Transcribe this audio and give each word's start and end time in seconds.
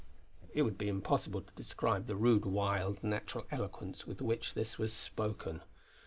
It 0.55 0.63
would 0.63 0.79
be 0.79 0.87
impossible 0.87 1.41
to 1.43 1.53
describe 1.53 2.07
the 2.07 2.15
rude, 2.15 2.43
wild, 2.43 3.03
natural 3.03 3.45
eloquence 3.51 4.07
with 4.07 4.19
which 4.19 4.55
this 4.55 4.79
was 4.79 4.93
spoken. 4.93 5.61